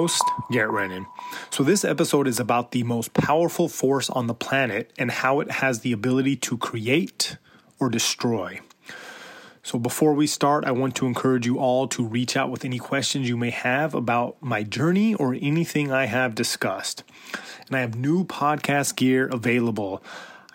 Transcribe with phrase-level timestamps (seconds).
[0.00, 1.04] host, Garett Renon.
[1.50, 5.50] So, this episode is about the most powerful force on the planet and how it
[5.50, 7.36] has the ability to create
[7.78, 8.60] or destroy.
[9.62, 12.78] So, before we start, I want to encourage you all to reach out with any
[12.78, 17.04] questions you may have about my journey or anything I have discussed.
[17.66, 20.02] And I have new podcast gear available.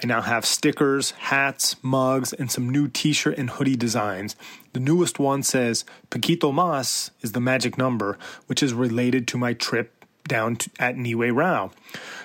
[0.04, 4.36] I now have stickers, hats, mugs, and some new t shirt and hoodie designs.
[4.74, 9.54] The newest one says Paquito Mas is the magic number, which is related to my
[9.54, 11.72] trip down to, at Nihue Rao.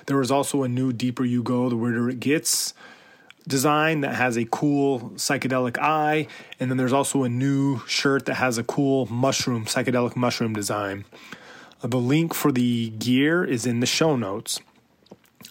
[0.06, 2.74] There is also a new Deeper You Go, the weirder it gets
[3.46, 6.26] design that has a cool psychedelic eye.
[6.58, 11.04] And then there's also a new shirt that has a cool mushroom, psychedelic mushroom design.
[11.82, 14.60] The link for the gear is in the show notes.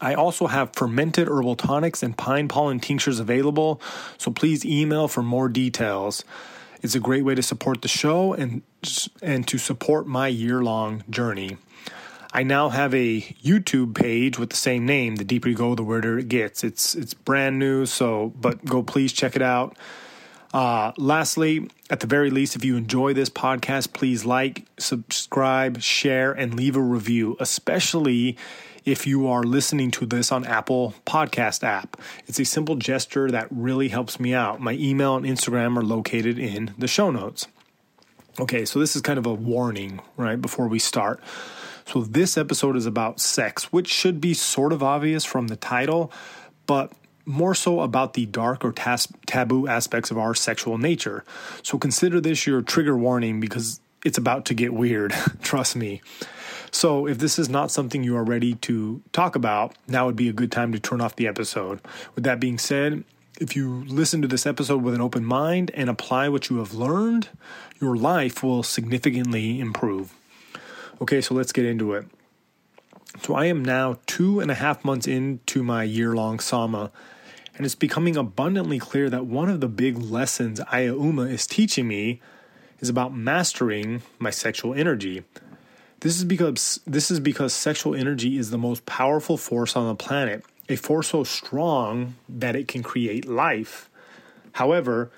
[0.01, 3.81] I also have fermented herbal tonics and pine pollen tinctures available,
[4.17, 6.23] so please email for more details.
[6.81, 8.61] It's a great way to support the show and
[9.21, 11.57] and to support my year-long journey.
[12.31, 15.15] I now have a YouTube page with the same name.
[15.15, 16.63] The deeper you go, the weirder it gets.
[16.63, 19.75] It's it's brand new, so but go please check it out.
[20.53, 26.31] Uh, lastly, at the very least, if you enjoy this podcast, please like, subscribe, share,
[26.31, 28.35] and leave a review, especially
[28.85, 31.99] if you are listening to this on Apple Podcast app.
[32.27, 34.59] It's a simple gesture that really helps me out.
[34.59, 37.47] My email and Instagram are located in the show notes.
[38.39, 41.21] Okay, so this is kind of a warning, right, before we start.
[41.85, 46.11] So this episode is about sex, which should be sort of obvious from the title,
[46.67, 46.91] but
[47.25, 51.23] more so about the dark or tas- taboo aspects of our sexual nature.
[51.63, 56.01] So consider this your trigger warning because it's about to get weird, trust me.
[56.71, 60.29] So, if this is not something you are ready to talk about, now would be
[60.29, 61.79] a good time to turn off the episode.
[62.15, 63.03] With that being said,
[63.39, 66.73] if you listen to this episode with an open mind and apply what you have
[66.73, 67.29] learned,
[67.81, 70.13] your life will significantly improve.
[71.01, 72.05] Okay, so let's get into it.
[73.23, 76.91] So, I am now two and a half months into my year long Sama,
[77.55, 82.21] and it's becoming abundantly clear that one of the big lessons Ayahuma is teaching me
[82.79, 85.23] is about mastering my sexual energy.
[86.01, 89.95] This is because this is because sexual energy is the most powerful force on the
[89.95, 93.89] planet, a force so strong that it can create life.
[94.53, 95.11] However,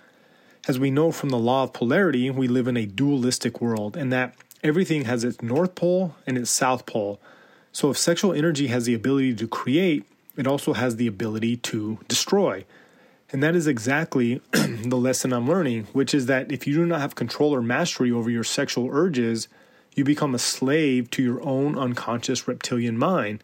[0.68, 4.12] as we know from the law of polarity, we live in a dualistic world and
[4.12, 4.34] that
[4.64, 7.20] everything has its north pole and its south pole.
[7.72, 10.06] So if sexual energy has the ability to create,
[10.36, 12.66] it also has the ability to destroy.
[13.32, 17.02] And that is exactly the lesson I'm learning, which is that if you do not
[17.02, 19.48] have control or mastery over your sexual urges,
[19.96, 23.44] you become a slave to your own unconscious reptilian mind,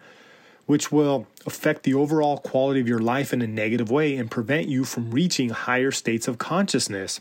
[0.65, 4.67] which will affect the overall quality of your life in a negative way and prevent
[4.67, 7.19] you from reaching higher states of consciousness.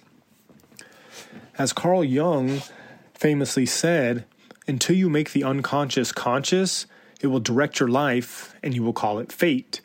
[1.58, 2.62] As Carl Jung
[3.14, 4.24] famously said,
[4.68, 6.86] until you make the unconscious conscious,
[7.20, 9.80] it will direct your life and you will call it fate.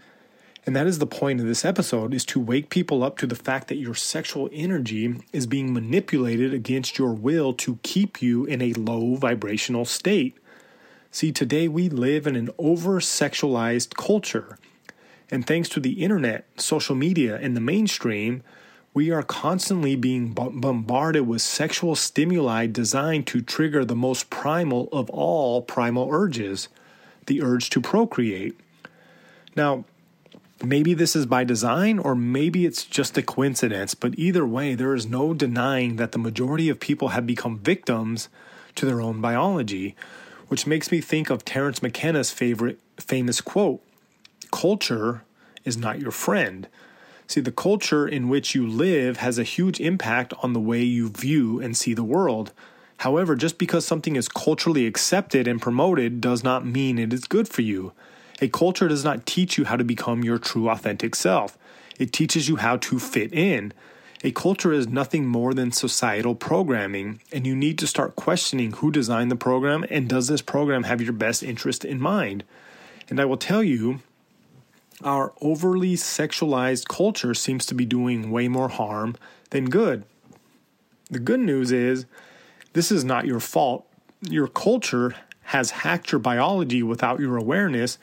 [0.65, 3.35] And that is the point of this episode is to wake people up to the
[3.35, 8.61] fact that your sexual energy is being manipulated against your will to keep you in
[8.61, 10.37] a low vibrational state.
[11.09, 14.59] See, today we live in an over sexualized culture.
[15.31, 18.43] And thanks to the internet, social media, and the mainstream,
[18.93, 25.09] we are constantly being bombarded with sexual stimuli designed to trigger the most primal of
[25.09, 26.67] all primal urges
[27.27, 28.59] the urge to procreate.
[29.55, 29.85] Now,
[30.63, 34.93] Maybe this is by design, or maybe it's just a coincidence, but either way, there
[34.93, 38.29] is no denying that the majority of people have become victims
[38.75, 39.95] to their own biology,
[40.49, 43.81] which makes me think of Terence McKenna's favorite famous quote
[44.51, 45.23] Culture
[45.65, 46.67] is not your friend.
[47.25, 51.09] See, the culture in which you live has a huge impact on the way you
[51.09, 52.51] view and see the world.
[52.97, 57.47] However, just because something is culturally accepted and promoted does not mean it is good
[57.47, 57.93] for you.
[58.41, 61.59] A culture does not teach you how to become your true authentic self.
[61.99, 63.71] It teaches you how to fit in.
[64.23, 68.91] A culture is nothing more than societal programming, and you need to start questioning who
[68.91, 72.43] designed the program and does this program have your best interest in mind?
[73.09, 73.99] And I will tell you,
[75.03, 79.15] our overly sexualized culture seems to be doing way more harm
[79.51, 80.03] than good.
[81.09, 82.05] The good news is,
[82.73, 83.87] this is not your fault.
[84.21, 85.15] Your culture
[85.45, 87.97] has hacked your biology without your awareness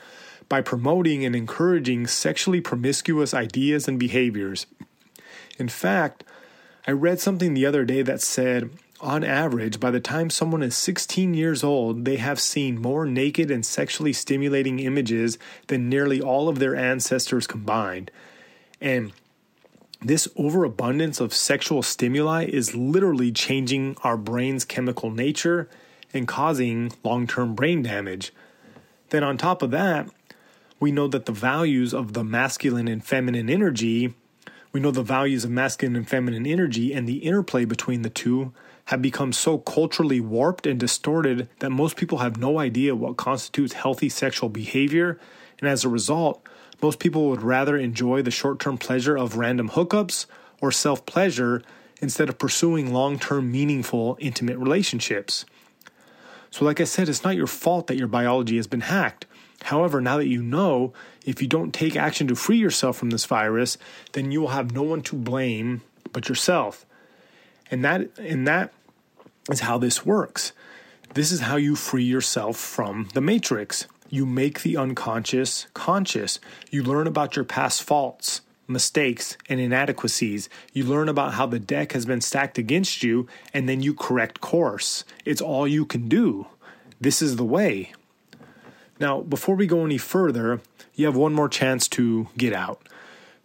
[0.49, 4.67] by promoting and encouraging sexually promiscuous ideas and behaviors.
[5.59, 6.25] In fact,
[6.87, 10.77] I read something the other day that said, on average, by the time someone is
[10.77, 16.49] 16 years old, they have seen more naked and sexually stimulating images than nearly all
[16.49, 18.11] of their ancestors combined.
[18.81, 19.13] And
[20.01, 25.69] This overabundance of sexual stimuli is literally changing our brain's chemical nature
[26.15, 28.33] and causing long term brain damage.
[29.11, 30.09] Then, on top of that,
[30.81, 34.15] we know that the values of the masculine and feminine energy,
[34.73, 38.53] we know the values of masculine and feminine energy and the interplay between the two
[38.87, 43.75] have become so culturally warped and distorted that most people have no idea what constitutes
[43.75, 45.19] healthy sexual behavior.
[45.59, 46.43] And as a result,
[46.81, 50.27] most people would rather enjoy the short term pleasure of random hookups
[50.61, 51.63] or self pleasure
[52.01, 55.45] instead of pursuing long term, meaningful, intimate relationships.
[56.51, 59.27] So, like I said, it's not your fault that your biology has been hacked.
[59.63, 60.93] However, now that you know,
[61.27, 63.77] if you don't take action to free yourself from this virus,
[64.13, 65.83] then you will have no one to blame
[66.13, 66.87] but yourself.
[67.71, 68.73] And that and that
[69.51, 70.53] is how this works.
[71.15, 73.87] This is how you free yourself from the matrix.
[74.09, 76.39] You make the unconscious conscious.
[76.71, 80.49] You learn about your past faults, mistakes, and inadequacies.
[80.73, 84.41] You learn about how the deck has been stacked against you, and then you correct
[84.41, 85.05] course.
[85.25, 86.47] It's all you can do.
[87.01, 87.93] This is the way.
[89.01, 90.61] Now, before we go any further,
[90.95, 92.83] you have one more chance to get out.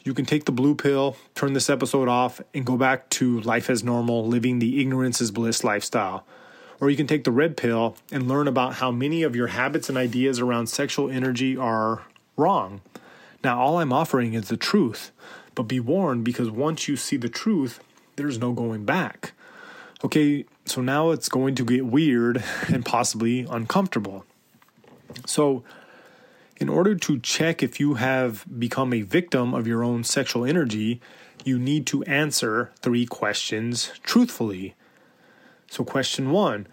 [0.03, 3.69] You can take the blue pill, turn this episode off, and go back to life
[3.69, 6.25] as normal, living the ignorance is bliss lifestyle.
[6.81, 9.87] Or you can take the red pill and learn about how many of your habits
[9.87, 12.01] and ideas around sexual energy are
[12.35, 12.81] wrong.
[13.43, 15.11] Now, all I'm offering is the truth,
[15.55, 17.79] but be warned because once you see the truth,
[18.15, 19.33] there's no going back.
[20.03, 24.25] Okay, so now it's going to get weird and possibly uncomfortable.
[25.25, 25.63] So,
[26.57, 31.01] in order to check if you have become a victim of your own sexual energy,
[31.43, 34.75] you need to answer three questions truthfully.
[35.69, 36.67] So, question one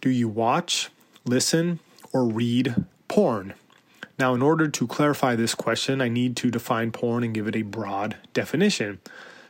[0.00, 0.90] Do you watch,
[1.24, 1.80] listen,
[2.12, 3.54] or read porn?
[4.18, 7.56] Now, in order to clarify this question, I need to define porn and give it
[7.56, 9.00] a broad definition.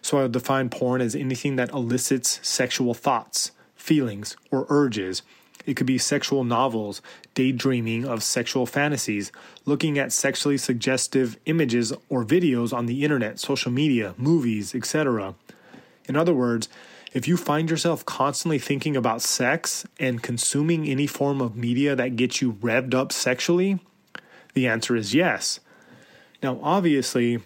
[0.01, 5.23] So, I'll define porn as anything that elicits sexual thoughts, feelings, or urges.
[5.67, 7.01] It could be sexual novels,
[7.35, 9.33] daydreaming of sexual fantasies,
[9.65, 15.35] looking at sexually suggestive images or videos on the internet, social media, movies, etc.
[16.07, 16.69] In other words,
[17.13, 22.17] if you find yourself constantly thinking about sex and consuming any form of media that
[22.17, 23.79] gets you revved up sexually,
[24.55, 25.61] the answer is yes.
[26.43, 27.41] Now, obviously,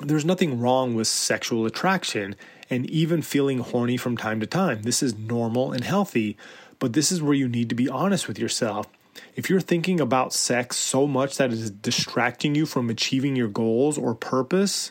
[0.00, 2.34] there's nothing wrong with sexual attraction
[2.68, 4.82] and even feeling horny from time to time.
[4.82, 6.36] This is normal and healthy,
[6.82, 8.88] but this is where you need to be honest with yourself.
[9.36, 13.46] If you're thinking about sex so much that it is distracting you from achieving your
[13.46, 14.90] goals or purpose,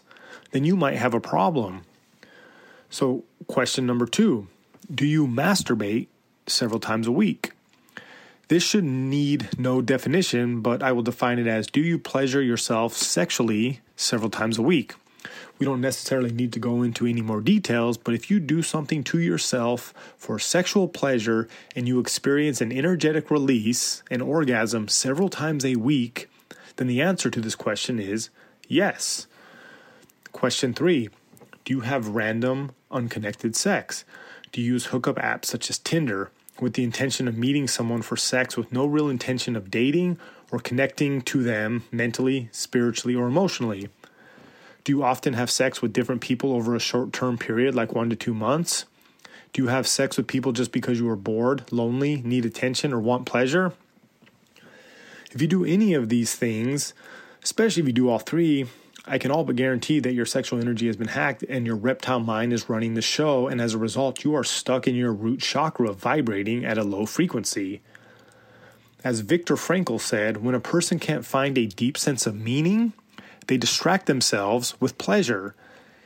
[0.52, 1.82] then you might have a problem.
[2.90, 4.48] So, question number two
[4.90, 6.08] Do you masturbate
[6.48, 7.52] several times a week?
[8.48, 12.96] This should need no definition, but I will define it as Do you pleasure yourself
[12.96, 14.94] sexually several times a week?
[15.62, 19.04] We don't necessarily need to go into any more details, but if you do something
[19.04, 25.64] to yourself for sexual pleasure and you experience an energetic release, an orgasm several times
[25.64, 26.28] a week,
[26.78, 28.32] then the answer to this question is
[28.68, 29.28] yes.
[30.32, 31.10] Question three
[31.64, 34.04] Do you have random unconnected sex?
[34.52, 38.18] Do you use hookup apps such as Tinder with the intention of meeting someone for
[38.18, 40.18] sex with no real intention of dating
[40.52, 43.90] or connecting to them mentally, spiritually, or emotionally?
[44.84, 48.10] Do you often have sex with different people over a short term period, like one
[48.10, 48.86] to two months?
[49.54, 53.00] Do you have sex with people just because you are bored, lonely, need attention, or
[53.00, 53.74] want pleasure?
[55.32, 56.94] If you do any of these things,
[57.44, 58.68] especially if you do all three,
[59.06, 62.20] I can all but guarantee that your sexual energy has been hacked and your reptile
[62.20, 65.42] mind is running the show, and as a result, you are stuck in your root
[65.42, 67.82] chakra vibrating at a low frequency.
[69.04, 72.94] As Viktor Frankl said, when a person can't find a deep sense of meaning,
[73.48, 75.56] they distract themselves with pleasure.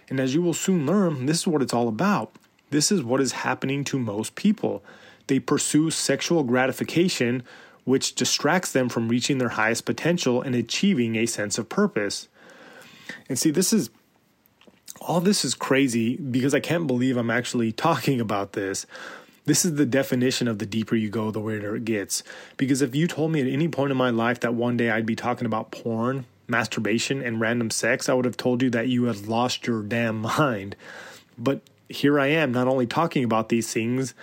[0.10, 2.32] And as you will soon learn, this is what it's all about.
[2.70, 4.84] This is what is happening to most people.
[5.27, 7.44] They pursue sexual gratification,
[7.84, 12.27] which distracts them from reaching their highest potential and achieving a sense of purpose.
[13.30, 13.89] And see, this is
[15.01, 18.86] all this is crazy because I can't believe I'm actually talking about this.
[19.46, 22.24] This is the definition of the deeper you go, the weirder it gets.
[22.58, 25.06] Because if you told me at any point in my life that one day I'd
[25.06, 29.06] be talking about porn, masturbation, and random sex, I would have told you that you
[29.06, 30.75] had lost your damn mind.
[31.38, 34.14] But here I am, not only talking about these things,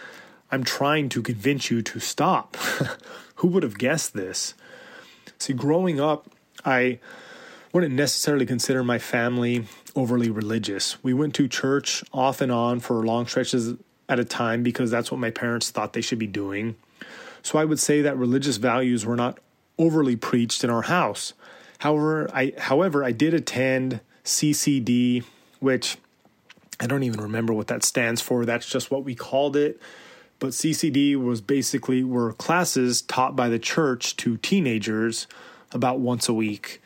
[0.50, 2.57] I'm trying to convince you to stop.
[3.37, 4.55] Who would have guessed this?
[5.38, 6.29] See, growing up,
[6.64, 6.99] I
[7.73, 11.02] wouldn't necessarily consider my family overly religious.
[11.02, 13.75] We went to church off and on for long stretches
[14.09, 16.76] at a time because that's what my parents thought they should be doing.
[17.43, 19.38] So I would say that religious values were not
[19.79, 21.33] overly preached in our house.
[21.83, 25.25] However, I however I did attend CCD
[25.59, 25.97] which
[26.79, 28.45] I don't even remember what that stands for.
[28.45, 29.81] That's just what we called it.
[30.39, 35.27] But CCD was basically were classes taught by the church to teenagers
[35.73, 36.81] about once a week.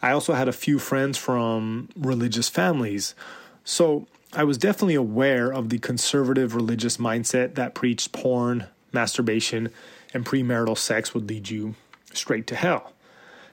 [0.00, 3.16] I also had a few friends from religious families.
[3.64, 9.70] So I was definitely aware of the conservative religious mindset that preached porn, masturbation,
[10.12, 11.74] and premarital sex would lead you
[12.12, 12.92] straight to hell.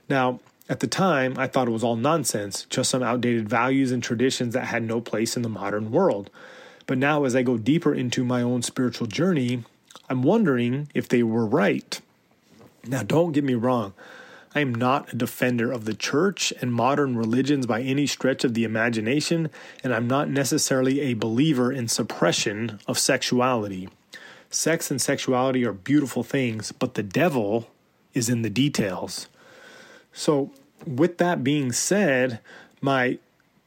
[0.07, 0.39] Now,
[0.71, 4.53] at the time, I thought it was all nonsense, just some outdated values and traditions
[4.53, 6.29] that had no place in the modern world.
[6.87, 9.65] But now, as I go deeper into my own spiritual journey,
[10.09, 11.99] I'm wondering if they were right.
[12.87, 13.93] Now, don't get me wrong.
[14.55, 18.53] I am not a defender of the church and modern religions by any stretch of
[18.53, 19.49] the imagination,
[19.83, 23.89] and I'm not necessarily a believer in suppression of sexuality.
[24.49, 27.69] Sex and sexuality are beautiful things, but the devil
[28.13, 29.27] is in the details.
[30.13, 30.51] So,
[30.85, 32.39] with that being said,
[32.81, 33.19] my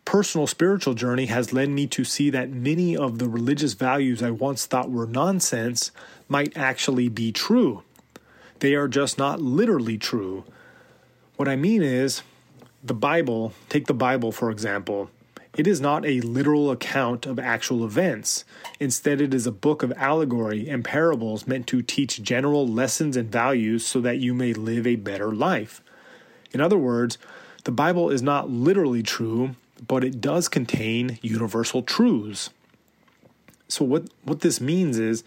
[0.04, 4.30] personal spiritual journey has led me to see that many of the religious values I
[4.30, 5.90] once thought were nonsense
[6.28, 7.82] might actually be true.
[8.60, 10.44] They are just not literally true.
[11.36, 12.22] What I mean is,
[12.82, 15.10] the Bible, take the Bible for example,
[15.56, 18.44] it is not a literal account of actual events.
[18.80, 23.30] Instead, it is a book of allegory and parables meant to teach general lessons and
[23.30, 25.80] values so that you may live a better life.
[26.54, 27.18] In other words,
[27.64, 29.56] the Bible is not literally true,
[29.86, 32.50] but it does contain universal truths.
[33.68, 35.24] So, what, what this means is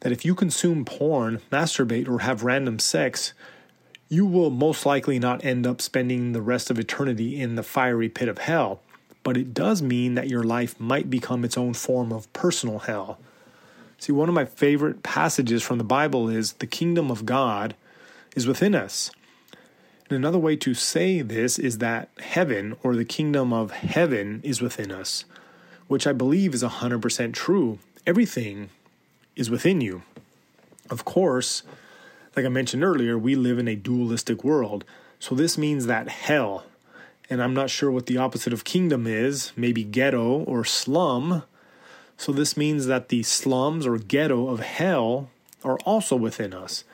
[0.00, 3.32] that if you consume porn, masturbate, or have random sex,
[4.08, 8.08] you will most likely not end up spending the rest of eternity in the fiery
[8.08, 8.80] pit of hell.
[9.22, 13.18] But it does mean that your life might become its own form of personal hell.
[13.96, 17.74] See, one of my favorite passages from the Bible is the kingdom of God
[18.36, 19.10] is within us.
[20.08, 24.60] And another way to say this is that heaven or the kingdom of heaven is
[24.60, 25.24] within us,
[25.88, 27.78] which I believe is 100% true.
[28.06, 28.68] Everything
[29.34, 30.02] is within you.
[30.90, 31.62] Of course,
[32.36, 34.84] like I mentioned earlier, we live in a dualistic world.
[35.18, 36.64] So this means that hell,
[37.30, 41.44] and I'm not sure what the opposite of kingdom is, maybe ghetto or slum.
[42.18, 45.30] So this means that the slums or ghetto of hell
[45.64, 46.84] are also within us.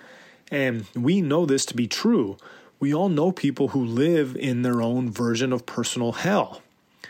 [0.53, 2.37] And we know this to be true
[2.81, 6.63] we all know people who live in their own version of personal hell.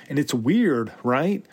[0.08, 1.46] And it's weird, right?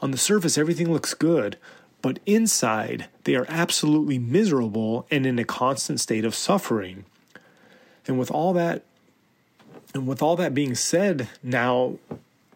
[0.00, 1.56] On the surface, everything looks good,
[2.02, 7.04] but inside, they are absolutely miserable and in a constant state of suffering.
[8.08, 8.82] And with all that,
[9.94, 11.98] and with all that being said, now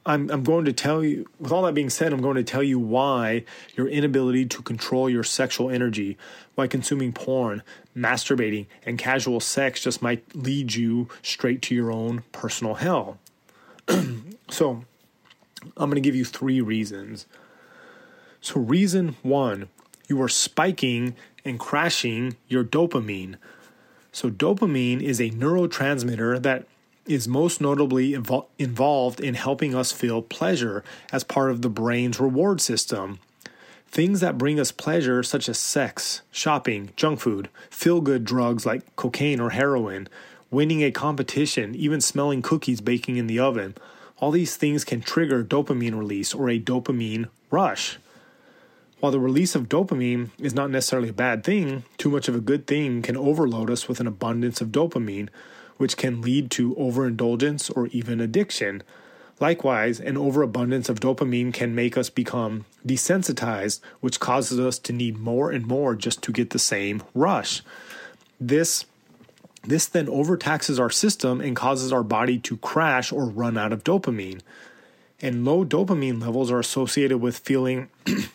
[0.07, 2.63] I'm, I'm going to tell you, with all that being said, I'm going to tell
[2.63, 3.45] you why
[3.75, 6.17] your inability to control your sexual energy,
[6.55, 12.23] why consuming porn, masturbating, and casual sex just might lead you straight to your own
[12.31, 13.19] personal hell.
[14.49, 14.85] so,
[15.77, 17.27] I'm going to give you three reasons.
[18.41, 19.69] So, reason one,
[20.09, 23.37] you are spiking and crashing your dopamine.
[24.13, 26.69] So, dopamine is a neurotransmitter that
[27.07, 30.83] is most notably invo- involved in helping us feel pleasure
[31.13, 33.19] as part of the brain's reward system.
[33.89, 38.97] Things that bring us pleasure, such as sex, shopping, junk food, feel good drugs like
[38.97, 40.09] cocaine or heroin,
[40.51, 43.75] winning a competition, even smelling cookies baking in the oven,
[44.19, 47.99] all these things can trigger dopamine release or a dopamine rush.
[49.01, 52.41] While the release of dopamine is not necessarily a bad thing, too much of a
[52.41, 55.29] good thing can overload us with an abundance of dopamine,
[55.76, 58.83] which can lead to overindulgence or even addiction.
[59.38, 65.18] Likewise, an overabundance of dopamine can make us become desensitized, which causes us to need
[65.18, 67.62] more and more just to get the same rush.
[68.40, 68.87] This
[69.64, 73.83] this then overtaxes our system and causes our body to crash or run out of
[73.83, 74.40] dopamine.
[75.21, 77.88] And low dopamine levels are associated with feeling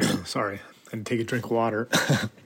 [0.24, 1.88] sorry, I had to take a drink of water.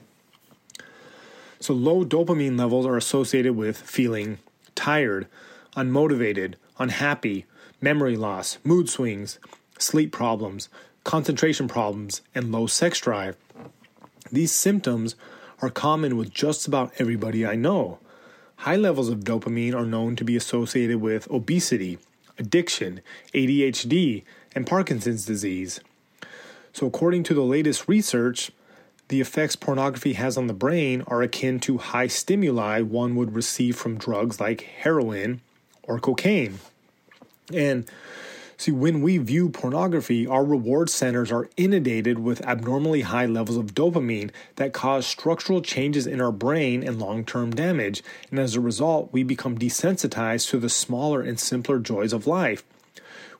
[1.61, 4.39] So, low dopamine levels are associated with feeling
[4.75, 5.27] tired,
[5.75, 7.45] unmotivated, unhappy,
[7.81, 9.39] memory loss, mood swings,
[9.77, 10.69] sleep problems,
[11.03, 13.35] concentration problems, and low sex drive.
[14.31, 15.15] These symptoms
[15.61, 17.99] are common with just about everybody I know.
[18.57, 21.97] High levels of dopamine are known to be associated with obesity,
[22.37, 23.01] addiction,
[23.33, 24.23] ADHD,
[24.53, 25.81] and Parkinson's disease.
[26.71, 28.51] So, according to the latest research,
[29.09, 33.75] the effects pornography has on the brain are akin to high stimuli one would receive
[33.75, 35.41] from drugs like heroin
[35.83, 36.59] or cocaine.
[37.53, 37.89] And
[38.59, 43.73] See, when we view pornography, our reward centers are inundated with abnormally high levels of
[43.73, 48.03] dopamine that cause structural changes in our brain and long term damage.
[48.29, 52.65] And as a result, we become desensitized to the smaller and simpler joys of life,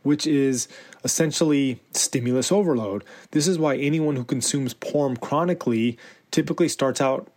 [0.04, 0.70] which is
[1.04, 3.04] essentially stimulus overload.
[3.32, 5.98] This is why anyone who consumes porn chronically
[6.32, 7.30] typically starts out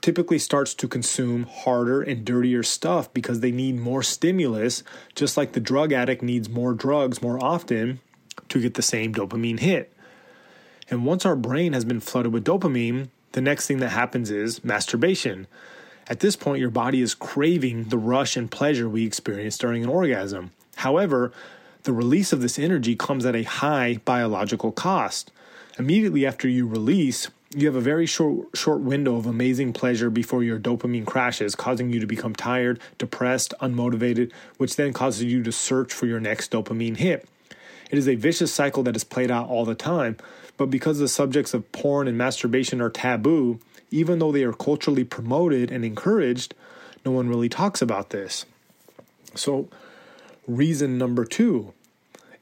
[0.00, 4.82] typically starts to consume harder and dirtier stuff because they need more stimulus,
[5.14, 8.00] just like the drug addict needs more drugs more often
[8.48, 9.92] to get the same dopamine hit.
[10.90, 14.64] And once our brain has been flooded with dopamine, the next thing that happens is
[14.64, 15.46] masturbation.
[16.08, 19.90] At this point, your body is craving the rush and pleasure we experience during an
[19.90, 20.52] orgasm.
[20.76, 21.32] However,
[21.86, 25.30] the release of this energy comes at a high biological cost.
[25.78, 30.42] Immediately after you release, you have a very short short window of amazing pleasure before
[30.42, 35.52] your dopamine crashes, causing you to become tired, depressed, unmotivated, which then causes you to
[35.52, 37.28] search for your next dopamine hit.
[37.88, 40.16] It is a vicious cycle that is played out all the time,
[40.56, 43.60] but because the subjects of porn and masturbation are taboo,
[43.92, 46.52] even though they are culturally promoted and encouraged,
[47.04, 48.44] no one really talks about this.
[49.36, 49.68] So,
[50.48, 51.72] reason number 2,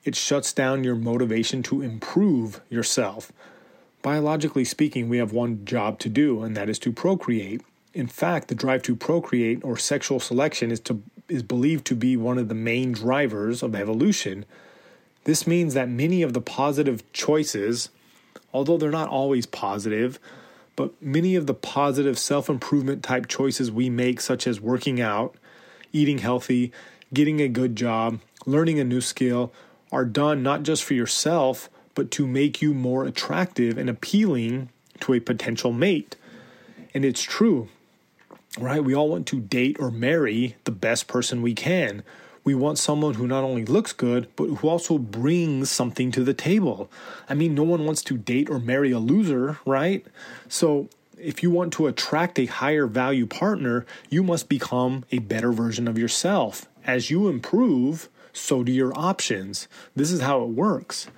[0.04, 3.32] it shuts down your motivation to improve yourself.
[4.02, 7.62] Biologically speaking, we have one job to do, and that is to procreate.
[7.94, 12.18] In fact, the drive to procreate or sexual selection is to is believed to be
[12.18, 14.44] one of the main drivers of evolution.
[15.25, 17.88] This means that many of the positive choices,
[18.52, 20.18] although they're not always positive,
[20.76, 25.34] but many of the positive self improvement type choices we make, such as working out,
[25.92, 26.73] eating healthy,
[27.12, 29.52] getting a good job, learning a new skill,
[29.94, 34.68] are done not just for yourself, but to make you more attractive and appealing
[35.00, 36.16] to a potential mate.
[36.92, 37.68] And it's true,
[38.59, 38.83] right?
[38.83, 42.02] We all want to date or marry the best person we can.
[42.42, 46.35] We want someone who not only looks good, but who also brings something to the
[46.35, 46.90] table.
[47.28, 50.04] I mean, no one wants to date or marry a loser, right?
[50.48, 55.52] So, if you want to attract a higher value partner, you must become a better
[55.52, 56.66] version of yourself.
[56.85, 59.68] As you improve, so do your options.
[59.97, 61.09] This is how it works.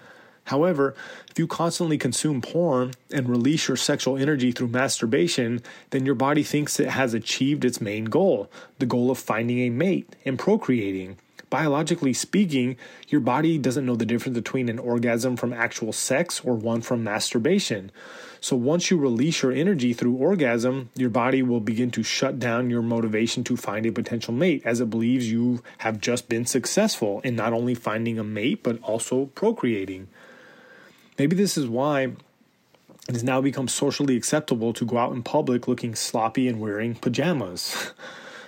[0.45, 0.95] However,
[1.29, 6.45] if you constantly consume porn and release your sexual energy through masturbation, then your body
[6.45, 8.49] thinks it has achieved its main goal
[8.79, 11.19] the goal of finding a mate and procreating.
[11.49, 12.77] Biologically speaking,
[13.09, 17.05] your body doesn't know the difference between an orgasm from actual sex or one from
[17.05, 17.93] masturbation.
[18.41, 22.71] So once you release your energy through orgasm, your body will begin to shut down
[22.71, 27.21] your motivation to find a potential mate as it believes you have just been successful
[27.21, 30.09] in not only finding a mate but also procreating.
[31.19, 32.13] Maybe this is why
[33.09, 36.97] it has now become socially acceptable to go out in public looking sloppy and wearing
[36.97, 37.93] pajamas.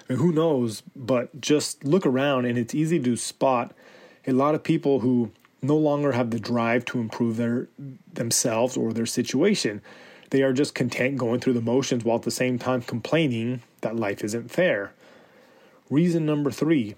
[0.09, 3.73] who knows, but just look around and it's easy to spot
[4.27, 7.69] a lot of people who no longer have the drive to improve their
[8.13, 9.83] themselves or their situation.
[10.31, 13.97] They are just content going through the motions while at the same time complaining that
[13.97, 14.93] life isn't fair.
[15.91, 16.95] Reason number 3,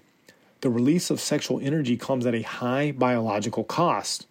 [0.61, 4.27] the release of sexual energy comes at a high biological cost.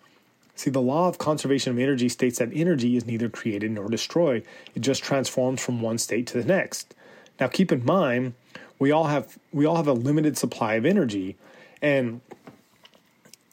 [0.54, 4.44] See, the law of conservation of energy states that energy is neither created nor destroyed,
[4.74, 6.94] it just transforms from one state to the next.
[7.40, 8.34] Now, keep in mind,
[8.80, 11.36] we all have we all have a limited supply of energy,
[11.80, 12.20] and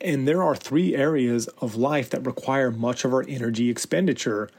[0.02, 4.50] and there are three areas of life that require much of our energy expenditure: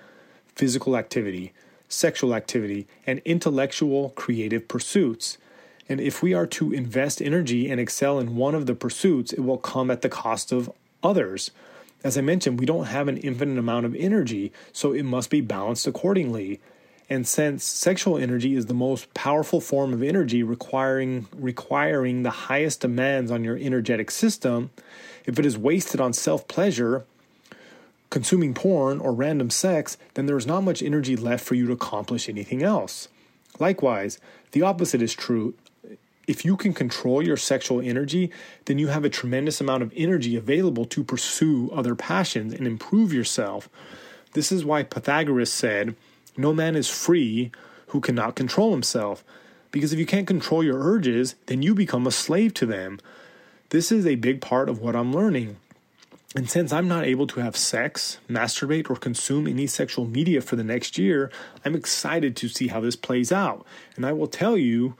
[0.54, 1.52] physical activity,
[1.88, 5.38] sexual activity, and intellectual creative pursuits.
[5.88, 9.40] And if we are to invest energy and excel in one of the pursuits, it
[9.40, 10.70] will come at the cost of
[11.02, 11.50] others.
[12.04, 15.40] As I mentioned, we don't have an infinite amount of energy, so it must be
[15.40, 16.61] balanced accordingly.
[17.11, 22.81] And since sexual energy is the most powerful form of energy requiring requiring the highest
[22.81, 24.71] demands on your energetic system,
[25.25, 27.05] if it is wasted on self-pleasure,
[28.11, 31.73] consuming porn or random sex, then there is not much energy left for you to
[31.73, 33.09] accomplish anything else.
[33.59, 34.18] Likewise,
[34.53, 35.55] the opposite is true
[36.29, 38.31] if you can control your sexual energy,
[38.66, 43.14] then you have a tremendous amount of energy available to pursue other passions and improve
[43.14, 43.68] yourself.
[44.35, 45.97] This is why Pythagoras said,
[46.38, 47.51] No man is free
[47.88, 49.24] who cannot control himself.
[49.70, 53.01] Because if you can't control your urges, then you become a slave to them.
[53.70, 55.57] This is a big part of what I'm learning.
[56.35, 60.57] And since I'm not able to have sex, masturbate, or consume any sexual media for
[60.57, 61.31] the next year,
[61.64, 63.66] I'm excited to see how this plays out.
[63.96, 64.94] And I will tell you,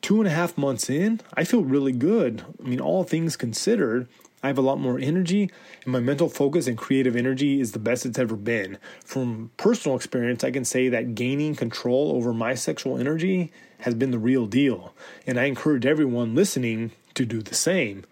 [0.00, 2.42] two and a half months in, I feel really good.
[2.62, 4.08] I mean, all things considered,
[4.42, 5.50] I have a lot more energy,
[5.84, 8.78] and my mental focus and creative energy is the best it's ever been.
[9.04, 14.10] From personal experience, I can say that gaining control over my sexual energy has been
[14.10, 14.94] the real deal,
[15.26, 18.04] and I encourage everyone listening to do the same.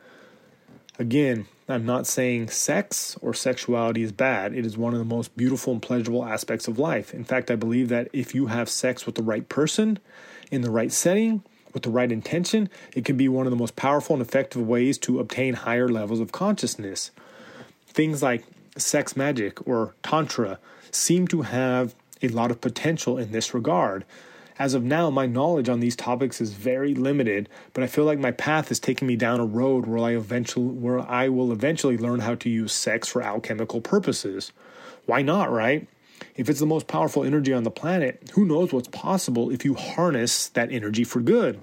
[0.98, 4.54] Again, I'm not saying sex or sexuality is bad.
[4.54, 7.14] It is one of the most beautiful and pleasurable aspects of life.
[7.14, 9.98] In fact, I believe that if you have sex with the right person,
[10.50, 13.76] in the right setting, with the right intention, it can be one of the most
[13.76, 17.10] powerful and effective ways to obtain higher levels of consciousness.
[17.86, 18.44] Things like
[18.76, 20.58] sex magic or tantra
[20.90, 24.04] seem to have a lot of potential in this regard.
[24.58, 28.18] As of now, my knowledge on these topics is very limited, but I feel like
[28.18, 31.96] my path is taking me down a road where I eventually where I will eventually
[31.96, 34.52] learn how to use sex for alchemical purposes.
[35.06, 35.88] Why not, right?
[36.36, 39.74] If it's the most powerful energy on the planet, who knows what's possible if you
[39.74, 41.60] harness that energy for good?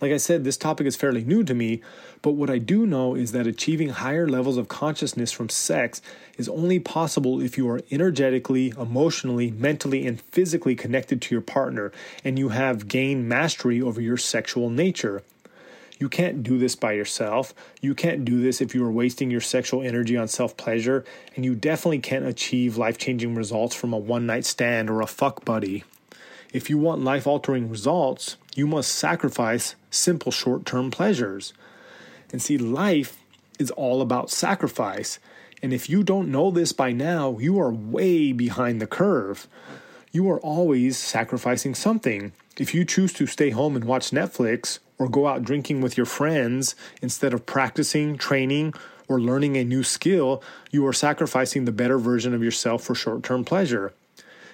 [0.00, 1.80] Like I said, this topic is fairly new to me,
[2.20, 6.02] but what I do know is that achieving higher levels of consciousness from sex
[6.36, 11.92] is only possible if you are energetically, emotionally, mentally, and physically connected to your partner
[12.24, 15.22] and you have gained mastery over your sexual nature.
[15.98, 17.54] You can't do this by yourself.
[17.80, 21.04] You can't do this if you are wasting your sexual energy on self pleasure,
[21.36, 25.06] and you definitely can't achieve life changing results from a one night stand or a
[25.06, 25.84] fuck buddy.
[26.52, 31.52] If you want life altering results, you must sacrifice simple short term pleasures.
[32.32, 33.16] And see, life
[33.58, 35.18] is all about sacrifice.
[35.62, 39.48] And if you don't know this by now, you are way behind the curve.
[40.12, 42.32] You are always sacrificing something.
[42.58, 46.06] If you choose to stay home and watch Netflix or go out drinking with your
[46.06, 48.74] friends instead of practicing, training,
[49.08, 53.22] or learning a new skill, you are sacrificing the better version of yourself for short
[53.22, 53.92] term pleasure.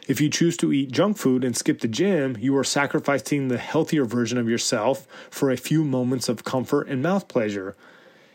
[0.09, 3.59] If you choose to eat junk food and skip the gym, you are sacrificing the
[3.59, 7.77] healthier version of yourself for a few moments of comfort and mouth pleasure.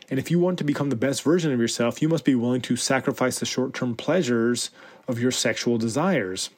[0.08, 2.62] And if you want to become the best version of yourself, you must be willing
[2.62, 4.70] to sacrifice the short term pleasures
[5.08, 6.50] of your sexual desires.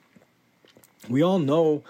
[1.09, 1.83] We all know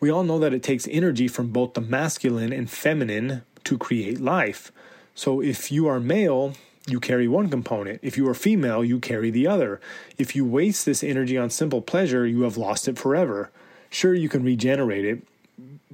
[0.00, 4.20] we all know that it takes energy from both the masculine and feminine to create
[4.20, 4.70] life.
[5.14, 6.54] So if you are male,
[6.86, 8.00] you carry one component.
[8.02, 9.80] If you are female, you carry the other.
[10.18, 13.50] If you waste this energy on simple pleasure, you have lost it forever.
[13.90, 15.22] Sure, you can regenerate it,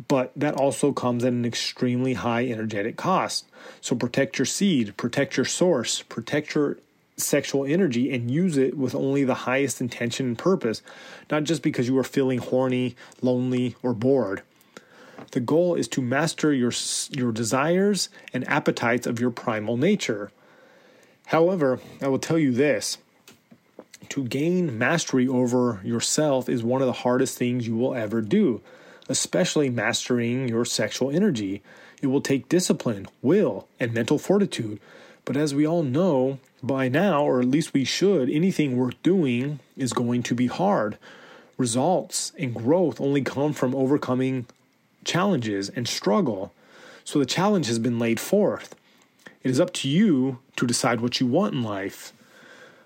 [0.09, 3.47] but that also comes at an extremely high energetic cost.
[3.81, 6.79] So protect your seed, protect your source, protect your
[7.17, 10.83] sexual energy, and use it with only the highest intention and purpose,
[11.31, 14.43] not just because you are feeling horny, lonely, or bored.
[15.33, 16.73] The goal is to master your,
[17.11, 20.31] your desires and appetites of your primal nature.
[21.27, 22.99] However, I will tell you this
[24.11, 28.61] to gain mastery over yourself is one of the hardest things you will ever do,
[29.09, 31.63] especially mastering your sexual energy.
[32.03, 34.81] It will take discipline, will, and mental fortitude.
[35.25, 39.61] But as we all know by now, or at least we should, anything worth doing
[39.77, 40.99] is going to be hard.
[41.57, 44.47] Results and growth only come from overcoming
[45.05, 46.53] challenges and struggle.
[47.05, 48.75] So the challenge has been laid forth.
[49.43, 52.13] It is up to you to decide what you want in life.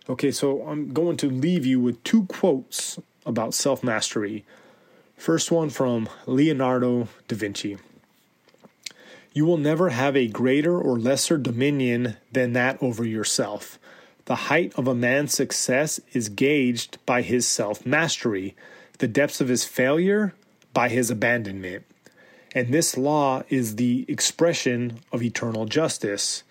[0.09, 4.45] Okay, so I'm going to leave you with two quotes about self mastery.
[5.17, 7.79] First one from Leonardo da Vinci.
[9.37, 13.79] You will never have a greater or lesser dominion than that over yourself.
[14.25, 18.57] The height of a man's success is gauged by his self mastery,
[18.97, 20.33] the depths of his failure
[20.73, 21.85] by his abandonment.
[22.55, 26.43] And this law is the expression of eternal justice.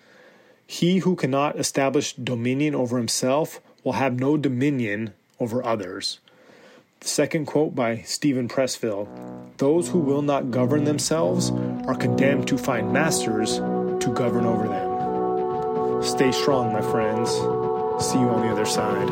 [0.64, 6.20] He who cannot establish dominion over himself will have no dominion over others.
[7.00, 9.08] Second quote by Steven Pressfield
[9.58, 11.50] Those who will not govern themselves
[11.86, 16.02] are condemned to find masters to govern over them.
[16.02, 17.30] Stay strong, my friends.
[18.04, 19.08] See you on the other side.